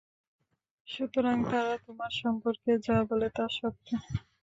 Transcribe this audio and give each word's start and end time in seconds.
সুতরাং 0.87 1.37
তারা 1.51 1.73
তোমার 1.85 2.11
সম্পর্কে 2.21 2.71
যা 2.85 2.97
বলে 3.09 3.27
তা 3.35 3.45
সত্য। 3.57 3.87